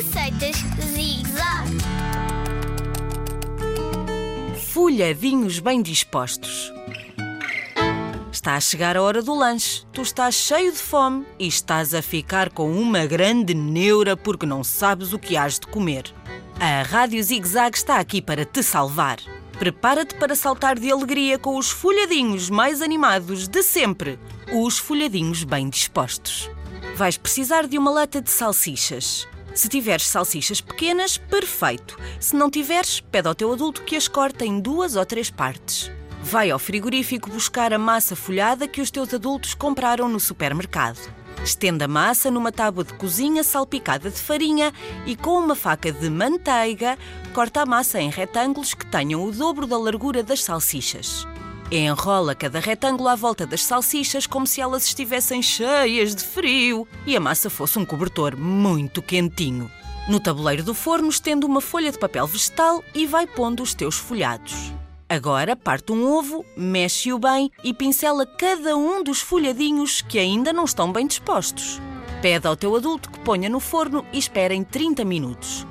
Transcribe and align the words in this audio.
Receitas 0.00 0.56
Zig-Zag. 0.94 1.76
Folhadinhos 4.72 5.58
bem 5.58 5.82
dispostos. 5.82 6.72
Está 8.32 8.54
a 8.54 8.60
chegar 8.60 8.96
a 8.96 9.02
hora 9.02 9.20
do 9.20 9.34
lanche. 9.34 9.84
Tu 9.92 10.00
estás 10.00 10.36
cheio 10.36 10.72
de 10.72 10.78
fome 10.78 11.26
e 11.38 11.46
estás 11.46 11.92
a 11.92 12.00
ficar 12.00 12.48
com 12.48 12.72
uma 12.72 13.04
grande 13.04 13.52
neura 13.52 14.16
porque 14.16 14.46
não 14.46 14.64
sabes 14.64 15.12
o 15.12 15.18
que 15.18 15.36
has 15.36 15.58
de 15.58 15.66
comer. 15.66 16.04
A 16.58 16.82
Rádio 16.82 17.22
Zig 17.22 17.46
Zag 17.46 17.76
está 17.76 17.98
aqui 17.98 18.22
para 18.22 18.46
te 18.46 18.62
salvar. 18.62 19.18
Prepara-te 19.58 20.14
para 20.14 20.34
saltar 20.34 20.78
de 20.78 20.90
alegria 20.90 21.38
com 21.38 21.58
os 21.58 21.70
folhadinhos 21.70 22.48
mais 22.48 22.80
animados 22.80 23.46
de 23.46 23.62
sempre. 23.62 24.18
Os 24.50 24.78
folhadinhos 24.78 25.44
bem 25.44 25.68
dispostos. 25.68 26.50
Vais 26.96 27.18
precisar 27.18 27.66
de 27.66 27.76
uma 27.76 27.90
lata 27.90 28.22
de 28.22 28.30
salsichas. 28.30 29.28
Se 29.54 29.68
tiveres 29.68 30.06
salsichas 30.06 30.60
pequenas, 30.60 31.16
perfeito. 31.16 31.98
Se 32.18 32.36
não 32.36 32.50
tiveres, 32.50 33.00
pede 33.00 33.28
ao 33.28 33.34
teu 33.34 33.52
adulto 33.52 33.82
que 33.82 33.96
as 33.96 34.06
corte 34.06 34.44
em 34.44 34.60
duas 34.60 34.96
ou 34.96 35.04
três 35.04 35.30
partes. 35.30 35.90
Vai 36.22 36.50
ao 36.50 36.58
frigorífico 36.58 37.30
buscar 37.30 37.72
a 37.72 37.78
massa 37.78 38.14
folhada 38.14 38.68
que 38.68 38.80
os 38.80 38.90
teus 38.90 39.12
adultos 39.12 39.54
compraram 39.54 40.08
no 40.08 40.20
supermercado. 40.20 40.98
Estenda 41.42 41.86
a 41.86 41.88
massa 41.88 42.30
numa 42.30 42.52
tábua 42.52 42.84
de 42.84 42.92
cozinha 42.94 43.42
salpicada 43.42 44.10
de 44.10 44.18
farinha 44.18 44.72
e 45.06 45.16
com 45.16 45.38
uma 45.38 45.54
faca 45.54 45.90
de 45.90 46.10
manteiga, 46.10 46.98
corta 47.32 47.62
a 47.62 47.66
massa 47.66 48.00
em 48.00 48.10
retângulos 48.10 48.74
que 48.74 48.84
tenham 48.86 49.24
o 49.24 49.32
dobro 49.32 49.66
da 49.66 49.78
largura 49.78 50.22
das 50.22 50.44
salsichas. 50.44 51.26
Enrola 51.72 52.34
cada 52.34 52.58
retângulo 52.58 53.08
à 53.08 53.14
volta 53.14 53.46
das 53.46 53.62
salsichas 53.62 54.26
como 54.26 54.44
se 54.44 54.60
elas 54.60 54.84
estivessem 54.84 55.40
cheias 55.40 56.16
de 56.16 56.24
frio 56.24 56.86
e 57.06 57.16
a 57.16 57.20
massa 57.20 57.48
fosse 57.48 57.78
um 57.78 57.84
cobertor 57.84 58.36
muito 58.36 59.00
quentinho. 59.00 59.70
No 60.08 60.18
tabuleiro 60.18 60.64
do 60.64 60.74
forno, 60.74 61.08
estende 61.08 61.46
uma 61.46 61.60
folha 61.60 61.92
de 61.92 61.98
papel 61.98 62.26
vegetal 62.26 62.82
e 62.92 63.06
vai 63.06 63.24
pondo 63.24 63.62
os 63.62 63.72
teus 63.72 63.96
folhados. 63.96 64.72
Agora 65.08 65.54
parte 65.54 65.92
um 65.92 66.04
ovo, 66.12 66.44
mexe-o 66.56 67.20
bem 67.20 67.52
e 67.62 67.72
pincela 67.72 68.26
cada 68.26 68.76
um 68.76 69.04
dos 69.04 69.20
folhadinhos 69.20 70.02
que 70.02 70.18
ainda 70.18 70.52
não 70.52 70.64
estão 70.64 70.90
bem 70.90 71.06
dispostos. 71.06 71.80
Pede 72.20 72.48
ao 72.48 72.56
teu 72.56 72.74
adulto 72.74 73.08
que 73.10 73.20
ponha 73.20 73.48
no 73.48 73.60
forno 73.60 74.04
e 74.12 74.18
espere 74.18 74.56
em 74.56 74.64
30 74.64 75.04
minutos. 75.04 75.64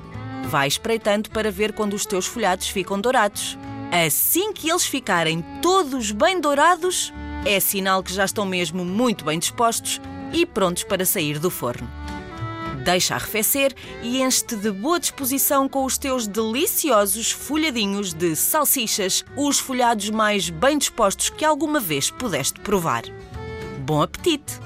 Vai 0.46 0.70
espreitando 0.70 1.30
para 1.30 1.52
ver 1.52 1.74
quando 1.74 1.94
os 1.94 2.06
teus 2.06 2.26
folhados 2.26 2.70
ficam 2.70 3.02
dourados. 3.02 3.58
Assim 3.92 4.54
que 4.54 4.70
eles 4.70 4.86
ficarem 4.86 5.44
todos 5.62 6.12
bem 6.12 6.40
dourados, 6.40 7.12
é 7.44 7.60
sinal 7.60 8.04
que 8.04 8.14
já 8.14 8.24
estão 8.24 8.46
mesmo 8.46 8.86
muito 8.86 9.26
bem 9.26 9.40
dispostos 9.40 10.00
e 10.32 10.46
prontos 10.46 10.84
para 10.84 11.06
sair 11.06 11.40
do 11.40 11.50
forno. 11.50 11.90
Deixa 12.84 13.16
arrefecer 13.16 13.74
e 14.04 14.22
enche-te 14.22 14.56
de 14.56 14.72
boa 14.72 15.00
disposição 15.00 15.68
com 15.68 15.84
os 15.86 15.98
teus 15.98 16.28
deliciosos 16.28 17.32
folhadinhos 17.32 18.14
de 18.14 18.36
salsichas, 18.36 19.26
os 19.36 19.60
folhados 19.60 20.10
mais 20.12 20.50
bem 20.50 20.78
dispostos 20.78 21.30
que 21.30 21.44
alguma 21.44 21.80
vez 21.80 22.12
pudeste 22.12 22.60
provar. 22.60 23.04
Bom 23.80 24.04
apetite! 24.04 24.60